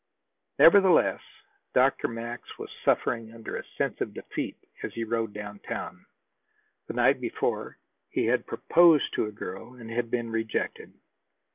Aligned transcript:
Nevertheless, 0.57 1.21
Dr. 1.75 2.07
Max 2.07 2.57
was 2.57 2.71
suffering 2.83 3.31
under 3.35 3.55
a 3.55 3.63
sense 3.77 4.01
of 4.01 4.15
defeat 4.15 4.57
as 4.81 4.91
he 4.95 5.03
rode 5.03 5.31
downtown. 5.31 6.07
The 6.87 6.95
night 6.95 7.21
before, 7.21 7.77
he 8.09 8.25
had 8.25 8.47
proposed 8.47 9.13
to 9.13 9.25
a 9.27 9.31
girl 9.31 9.75
and 9.75 9.91
had 9.91 10.09
been 10.09 10.31
rejected. 10.31 10.91